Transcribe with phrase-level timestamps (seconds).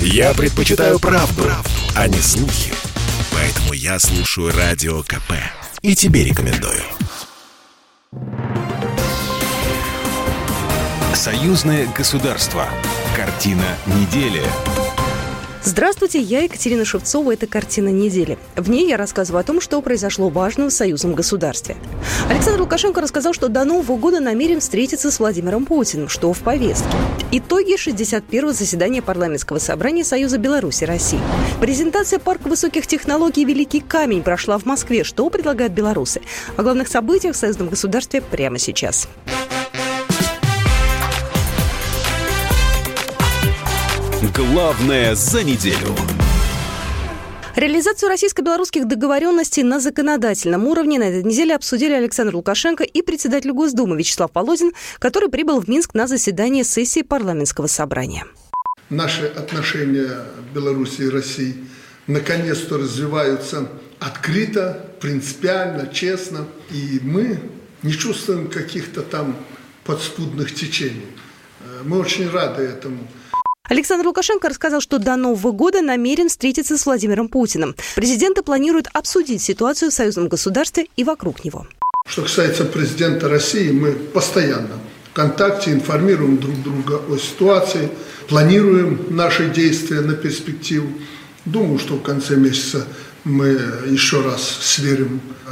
[0.00, 2.72] Я предпочитаю правду, правду, а не слухи.
[3.32, 5.32] Поэтому я слушаю Радио КП.
[5.82, 6.82] И тебе рекомендую.
[11.14, 12.68] Союзное государство.
[13.16, 14.42] Картина недели.
[15.66, 17.32] Здравствуйте, я Екатерина Шевцова.
[17.32, 18.38] Это «Картина недели».
[18.54, 21.76] В ней я рассказываю о том, что произошло важного в союзном государстве.
[22.30, 26.96] Александр Лукашенко рассказал, что до Нового года намерен встретиться с Владимиром Путиным, что в повестке.
[27.32, 31.18] Итоги 61-го заседания парламентского собрания Союза Беларуси России.
[31.60, 35.02] Презентация парка высоких технологий «Великий камень» прошла в Москве.
[35.02, 36.20] Что предлагают белорусы?
[36.56, 39.08] О главных событиях в союзном государстве прямо сейчас.
[44.34, 45.94] Главное за неделю.
[47.54, 53.98] Реализацию российско-белорусских договоренностей на законодательном уровне на этой неделе обсудили Александр Лукашенко и председатель Госдумы
[53.98, 58.24] Вячеслав Полозин, который прибыл в Минск на заседание сессии парламентского собрания.
[58.88, 60.22] Наши отношения
[60.54, 61.54] Беларуси и России
[62.06, 66.46] наконец-то развиваются открыто, принципиально, честно.
[66.70, 67.38] И мы
[67.82, 69.36] не чувствуем каких-то там
[69.84, 71.06] подспудных течений.
[71.84, 73.06] Мы очень рады этому.
[73.68, 77.74] Александр Лукашенко рассказал, что до Нового года намерен встретиться с Владимиром Путиным.
[77.96, 81.66] Президенты планируют обсудить ситуацию в союзном государстве и вокруг него.
[82.08, 84.78] Что касается президента России, мы постоянно
[85.10, 87.90] в контакте, информируем друг друга о ситуации,
[88.28, 90.88] планируем наши действия на перспективу.
[91.44, 92.86] Думаю, что в конце месяца
[93.24, 93.58] мы
[93.88, 95.50] еще раз сверим э,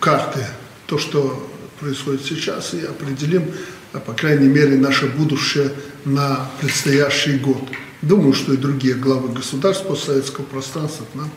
[0.00, 0.40] карты,
[0.86, 1.47] то, что
[1.80, 3.44] происходит сейчас, и определим,
[3.92, 5.70] а, по крайней мере, наше будущее
[6.04, 7.62] на предстоящий год.
[8.02, 11.30] Думаю, что и другие главы государств постсоветского пространства к нам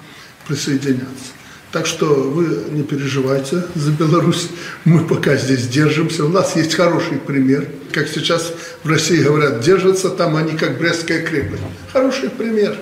[0.48, 1.34] присоединятся.
[1.72, 4.50] Так что вы не переживайте за Беларусь.
[4.84, 6.26] Мы пока здесь держимся.
[6.26, 7.68] У нас есть хороший пример.
[7.94, 8.54] Как сейчас
[8.84, 11.64] в России говорят, держатся там они как Брестская крепость.
[11.94, 12.78] Хороший пример.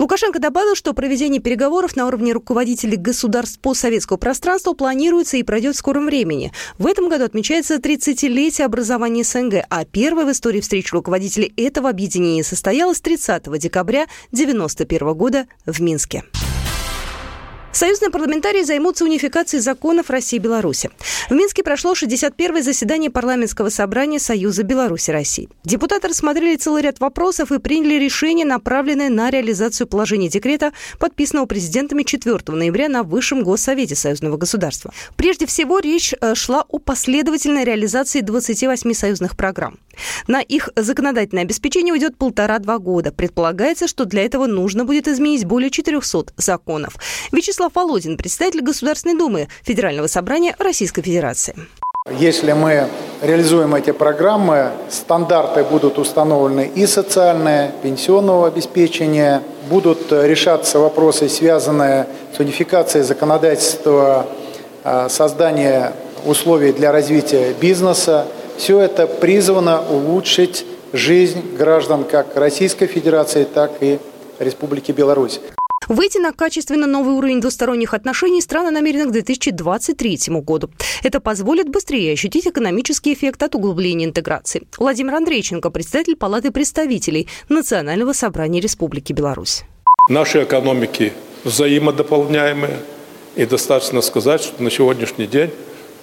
[0.00, 5.78] Лукашенко добавил, что проведение переговоров на уровне руководителей государств постсоветского пространства планируется и пройдет в
[5.78, 6.52] скором времени.
[6.78, 12.42] В этом году отмечается 30-летие образования СНГ, а первая в истории встреча руководителей этого объединения
[12.42, 16.24] состоялась 30 декабря 1991 года в Минске.
[17.72, 20.90] Союзные парламентарии займутся унификацией законов России и Беларуси.
[21.28, 25.48] В Минске прошло 61-е заседание парламентского собрания Союза Беларуси России.
[25.62, 32.02] Депутаты рассмотрели целый ряд вопросов и приняли решение, направленное на реализацию положений декрета, подписанного президентами
[32.02, 34.92] 4 ноября на Высшем Госсовете Союзного государства.
[35.16, 39.78] Прежде всего, речь э, шла о последовательной реализации 28 союзных программ.
[40.26, 43.12] На их законодательное обеспечение уйдет полтора-два года.
[43.12, 46.96] Предполагается, что для этого нужно будет изменить более 400 законов.
[47.32, 51.54] Вячеслав Володин, председатель Государственной Думы Федерального собрания Российской Федерации.
[52.18, 52.88] Если мы
[53.20, 62.40] реализуем эти программы, стандарты будут установлены и социальные, пенсионного обеспечения, будут решаться вопросы, связанные с
[62.40, 64.26] унификацией законодательства,
[64.82, 65.92] а, создания
[66.24, 68.26] условий для развития бизнеса,
[68.56, 73.98] все это призвано улучшить жизнь граждан как Российской Федерации, так и
[74.38, 75.40] Республики Беларусь.
[75.90, 80.70] Выйти на качественно новый уровень двусторонних отношений страны намерены к 2023 году.
[81.02, 84.62] Это позволит быстрее ощутить экономический эффект от углубления интеграции.
[84.78, 89.64] Владимир Андрейченко, председатель Палаты представителей Национального собрания Республики Беларусь.
[90.08, 91.12] Наши экономики
[91.42, 92.78] взаимодополняемые.
[93.34, 95.50] И достаточно сказать, что на сегодняшний день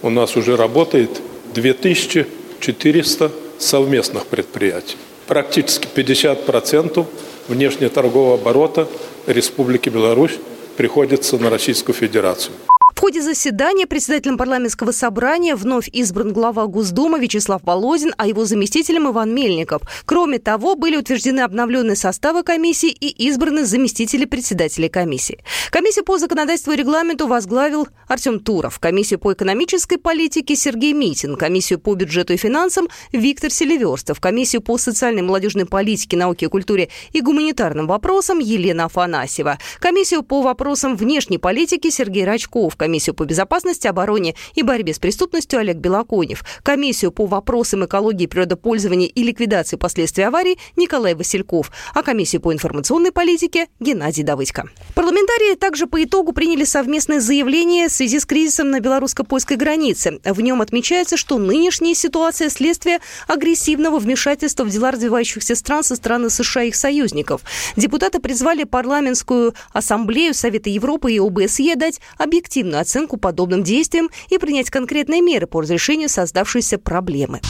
[0.02, 1.22] у нас уже работает
[1.53, 2.28] 2000
[2.59, 4.97] 400 совместных предприятий.
[5.28, 7.06] Практически 50%
[7.47, 8.88] внешнеторгового оборота
[9.28, 10.40] Республики Беларусь
[10.78, 12.54] приходится на Российскую Федерацию.
[12.97, 19.08] В ходе заседания председателем парламентского собрания вновь избран глава Госдумы Вячеслав Володин, а его заместителем
[19.12, 19.84] Иван Мельников.
[20.06, 25.44] Кроме того, были утверждены обновленные составы комиссии и избраны заместители председателей комиссии.
[25.69, 31.78] Комиссию по законодательству и регламенту возглавил Артем Туров, комиссию по экономической политике Сергей Митин, комиссию
[31.78, 36.90] по бюджету и финансам Виктор Селиверстов, комиссию по социальной и молодежной политике, науке и культуре
[37.14, 43.85] и гуманитарным вопросам Елена Афанасьева, комиссию по вопросам внешней политики Сергей Рачков, комиссию по безопасности,
[43.85, 50.23] обороне и борьбе с преступностью Олег Белоконев, комиссию по вопросам экологии, природопользования и ликвидации последствий
[50.23, 54.69] аварии Николай Васильков, а комиссию по информационной политике Геннадий Давыдько.
[54.95, 60.22] Парламентарии также по итогу приняли совместное заявление в связи с кризисом на белорусско-польской границе.
[60.23, 66.29] В нем отмечается, что нынешняя ситуация– следствие агрессивного вмешательства в дела развивающихся стран со стороны
[66.29, 67.41] США и их союзников.
[67.75, 74.38] Депутаты призвали парламентскую ассамблею Совета Европы и ОБСЕ дать объективную объективную оценку подобным действиям и
[74.38, 77.41] принять конкретные меры по разрешению создавшейся проблемы.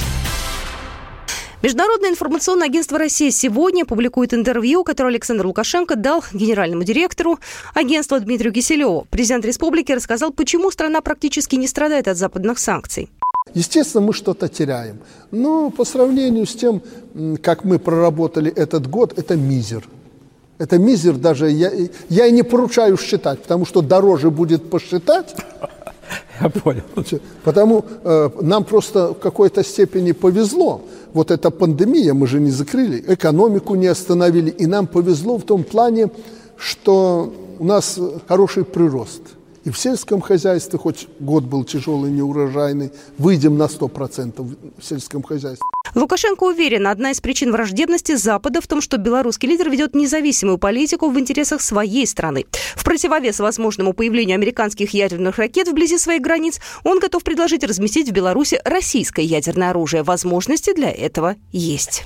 [1.64, 7.40] Международное информационное агентство России сегодня публикует интервью, которое Александр Лукашенко дал генеральному директору
[7.74, 9.08] агентства Дмитрию Киселеву.
[9.10, 13.10] Президент республики рассказал, почему страна практически не страдает от западных санкций.
[13.56, 15.00] Естественно, мы что-то теряем.
[15.32, 16.82] Но по сравнению с тем,
[17.42, 19.84] как мы проработали этот год, это мизер.
[20.58, 21.72] Это мизер даже, я,
[22.10, 25.36] я и не поручаю считать, потому что дороже будет посчитать.
[26.42, 26.84] Я понял.
[27.44, 30.82] Потому э, нам просто в какой-то степени повезло.
[31.14, 35.64] Вот эта пандемия, мы же не закрыли, экономику не остановили, и нам повезло в том
[35.64, 36.10] плане,
[36.56, 39.22] что у нас хороший прирост–
[39.68, 45.66] и в сельском хозяйстве, хоть год был тяжелый, неурожайный, выйдем на 100% в сельском хозяйстве.
[45.96, 51.10] Лукашенко уверен, одна из причин враждебности Запада в том, что белорусский лидер ведет независимую политику
[51.10, 52.46] в интересах своей страны.
[52.76, 58.14] В противовес возможному появлению американских ядерных ракет вблизи своих границ, он готов предложить разместить в
[58.14, 60.04] Беларуси российское ядерное оружие.
[60.04, 62.04] Возможности для этого есть.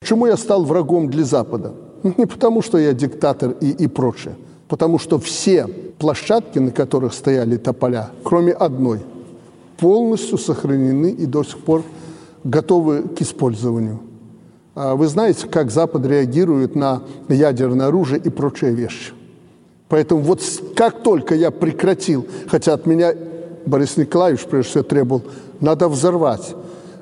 [0.00, 1.74] Почему я стал врагом для Запада?
[2.02, 4.36] Не потому, что я диктатор и, и прочее
[4.68, 5.66] потому что все
[5.98, 9.00] площадки, на которых стояли тополя, кроме одной,
[9.78, 11.82] полностью сохранены и до сих пор
[12.44, 14.00] готовы к использованию.
[14.74, 19.12] А вы знаете, как Запад реагирует на ядерное оружие и прочие вещи.
[19.88, 20.40] Поэтому вот
[20.74, 23.14] как только я прекратил, хотя от меня
[23.66, 25.22] Борис Николаевич прежде всего требовал,
[25.60, 26.54] надо взорвать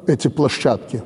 [0.06, 1.03] эти площадки,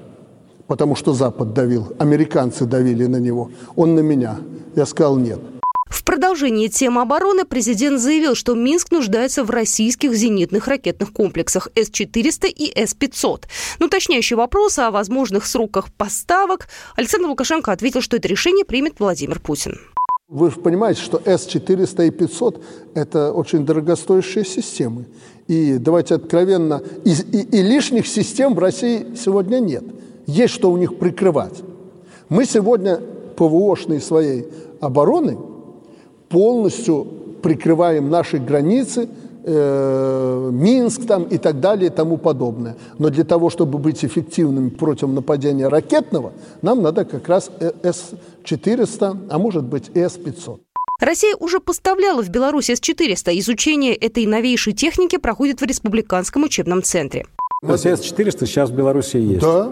[0.66, 4.38] потому что Запад давил, американцы давили на него, он на меня.
[4.74, 5.40] Я сказал нет–
[5.88, 12.48] в продолжении темы обороны президент заявил, что Минск нуждается в российских зенитных ракетных комплексах С-400
[12.48, 13.44] и С-500.
[13.78, 19.38] Но уточняющий вопрос о возможных сроках поставок Александр Лукашенко ответил, что это решение примет Владимир
[19.38, 19.78] Путин.
[20.28, 25.06] Вы же понимаете, что С-400 и 500– это очень дорогостоящие системы.
[25.46, 29.84] И давайте откровенно, и, и, и лишних систем в России сегодня нет.
[30.26, 31.62] Есть что у них прикрывать.
[32.28, 33.00] Мы сегодня
[33.36, 34.48] ПВОшной своей
[34.80, 35.38] обороны–
[36.28, 37.06] полностью
[37.42, 39.08] прикрываем наши границы,
[39.44, 42.76] э, Минск там и так далее и тому подобное.
[42.98, 46.32] Но для того, чтобы быть эффективными против нападения ракетного,
[46.62, 47.50] нам надо как раз
[47.82, 50.58] С-400, а может быть и С-500.
[51.00, 53.38] Россия уже поставляла в Беларусь С-400.
[53.38, 57.26] Изучение этой новейшей техники проходит в Республиканском учебном центре.
[57.62, 59.40] С-400 сейчас в Беларуси есть.
[59.40, 59.70] Да,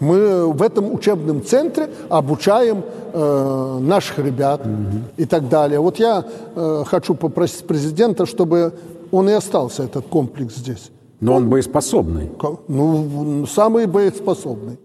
[0.00, 2.82] мы в этом учебном центре обучаем
[3.12, 5.04] э, наших ребят угу.
[5.16, 5.80] и так далее.
[5.80, 8.74] Вот я э, хочу попросить президента, чтобы
[9.10, 10.90] он и остался, этот комплекс здесь.
[11.20, 12.30] Но он, он боеспособный.
[12.68, 14.78] Ну, самый боеспособный.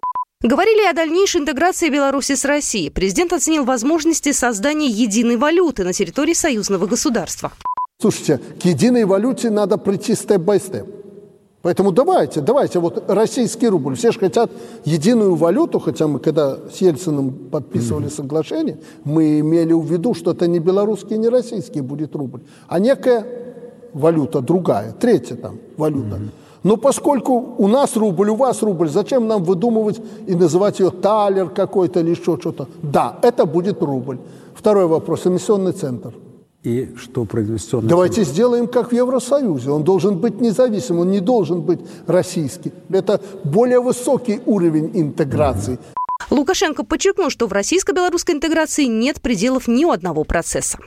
[0.43, 2.89] Говорили о дальнейшей интеграции Беларуси с Россией.
[2.89, 7.51] Президент оценил возможности создания единой валюты на территории союзного государства.
[8.01, 10.87] Слушайте, к единой валюте надо прийти степ-бай-степ.
[10.87, 11.00] -степ.
[11.61, 13.95] Поэтому давайте, давайте, вот российский рубль.
[13.95, 14.51] Все же хотят
[14.83, 20.47] единую валюту, хотя мы когда с Ельциным подписывали соглашение, мы имели в виду, что это
[20.47, 23.25] не белорусский, не российский будет рубль, а некая
[23.93, 26.19] валюта другая, третья там валюта.
[26.63, 31.49] Но поскольку у нас рубль, у вас рубль, зачем нам выдумывать и называть ее талер
[31.49, 32.67] какой-то или еще что-то?
[32.81, 34.17] Да, это будет рубль.
[34.55, 36.13] Второй вопрос, эмиссионный центр–
[36.63, 37.85] и что произведет...
[37.87, 39.71] Давайте сделаем, как в Евросоюзе.
[39.71, 42.71] Он должен быть независим, он не должен быть российский.
[42.89, 45.79] Это более высокий уровень интеграции.
[46.29, 50.77] Лукашенко подчеркнул, что в российско-белорусской интеграции нет пределов ни у одного процесса.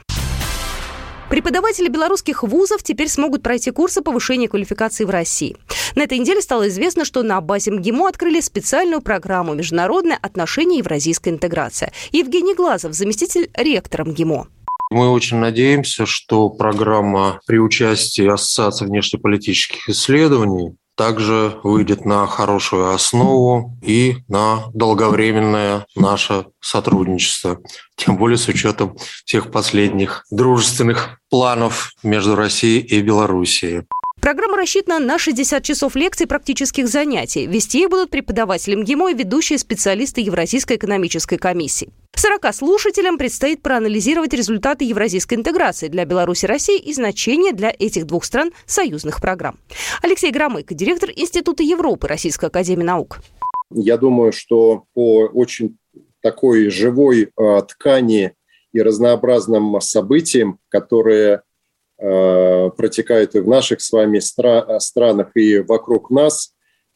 [1.29, 5.57] Преподаватели белорусских вузов теперь смогут пройти курсы повышения квалификации в России.
[5.97, 10.83] На этой неделе стало известно, что на базе МГИМО открыли специальную программу «Международное отношение и
[10.83, 11.93] евразийская интеграция».
[12.13, 14.47] Евгений Глазов, заместитель ректора МГИМО.
[14.95, 23.77] Мы очень надеемся, что программа при участии Ассоциации внешнеполитических исследований также выйдет на хорошую основу
[23.83, 27.59] и на долговременное наше сотрудничество.
[27.97, 33.83] Тем более с учетом всех последних дружественных планов между Россией и Белоруссией.
[34.25, 37.47] Программа рассчитана на 60 часов лекций практических занятий.
[37.47, 41.91] Вести их будут преподаватели МГИМО и ведущие специалисты Евразийской экономической комиссии.
[42.17, 48.07] 40 слушателям предстоит проанализировать результаты евразийской интеграции для Беларуси и России и значение для этих
[48.07, 49.59] двух стран союзных программ.
[50.03, 53.19] Алексей Громыко, директор Института Европы Российской Академии Наук.
[53.71, 55.77] Я думаю, что по очень
[56.23, 58.33] такой живой э, ткани
[58.73, 61.43] и разнообразным событиям, которые
[61.97, 66.53] протекают и в наших с вами стра- странах, и вокруг нас,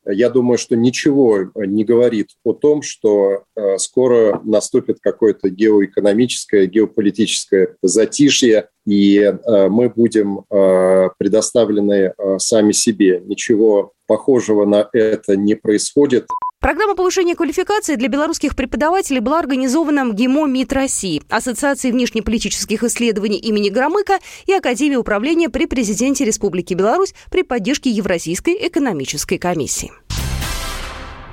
[0.06, 7.76] я думаю, что ничего не говорит о том, что э, скоро наступит какое-то геоэкономическое, геополитическое
[7.82, 13.20] затишье, и э, мы будем предоставлены сами себе.
[13.24, 16.26] Ничего похожего на это не происходит.
[16.60, 23.68] Программа повышения квалификации для белорусских преподавателей была организована МГИМО МИД России, Ассоциацией внешнеполитических исследований имени
[23.68, 29.92] Громыка и Академией управления при президенте Республики Беларусь при поддержке Евразийской экономической комиссии.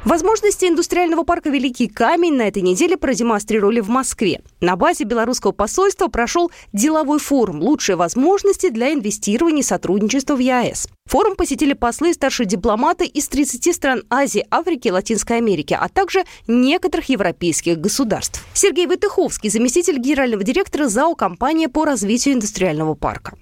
[0.05, 4.41] Возможности индустриального парка «Великий камень» на этой неделе продемонстрировали в Москве.
[4.61, 10.89] На базе белорусского посольства прошел деловой форум «Лучшие возможности для инвестирования и сотрудничества в ЕАЭС».
[11.07, 15.89] Форум посетили послы и старшие дипломаты из 30 стран Азии, Африки и Латинской Америки, а
[15.89, 18.45] также некоторых европейских государств.
[18.53, 23.35] Сергей Вытыховский, заместитель генерального директора ЗАО «Компания по развитию индустриального парка».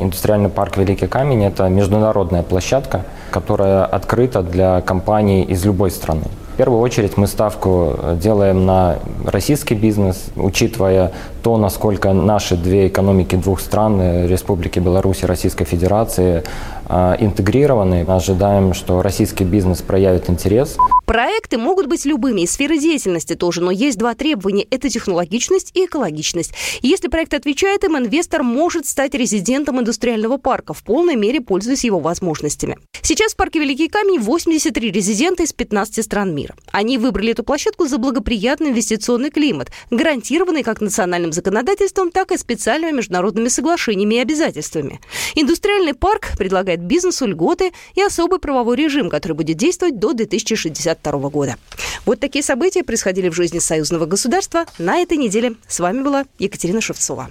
[0.00, 6.24] Индустриальный парк «Великий камень»– это международная площадка, которая открыта для компаний из любой страны.
[6.56, 13.36] В первую очередь мы ставку делаем на российский бизнес, учитывая то, насколько наши две экономики
[13.36, 16.44] двух стран, Республики Беларусь и Российской Федерации,
[16.88, 18.04] а, интегрированы.
[18.08, 20.76] Ожидаем, что российский бизнес проявит интерес.
[21.04, 25.84] Проекты могут быть любыми, и сферы деятельности тоже, но есть два требования– это технологичность и
[25.84, 26.52] экологичность.
[26.82, 31.98] Если проект отвечает им, инвестор может стать резидентом индустриального парка, в полной мере пользуясь его
[31.98, 32.78] возможностями.
[33.02, 36.56] Сейчас в парке Великий Камень 83 резидента из 15 стран мира.
[36.72, 42.96] Они выбрали эту площадку за благоприятный инвестиционный климат, гарантированный как национальным законодательством, так и специальными
[42.96, 45.00] международными соглашениями и обязательствами.
[45.34, 51.56] Индустриальный парк предлагает бизнесу льготы и особый правовой режим, который будет действовать до 2062 года.
[52.04, 55.54] Вот такие события происходили в жизни союзного государства на этой неделе.
[55.66, 57.30] С вами была Екатерина Шевцова.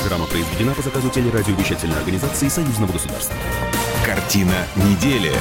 [0.00, 3.34] Программа произведена по заказу телерадиовещательной организации союзного государства.
[4.06, 5.32] Картина недели.